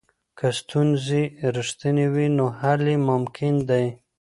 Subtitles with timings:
[0.37, 1.23] که ستونزې
[1.55, 3.85] رښتینې وي نو حل یې ممکن دی.